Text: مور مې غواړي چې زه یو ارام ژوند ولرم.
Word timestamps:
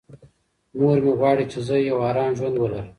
مور 0.79 0.97
مې 1.03 1.13
غواړي 1.19 1.45
چې 1.51 1.59
زه 1.67 1.75
یو 1.89 1.97
ارام 2.09 2.31
ژوند 2.37 2.55
ولرم. 2.57 2.87